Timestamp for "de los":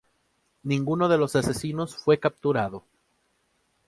1.09-1.35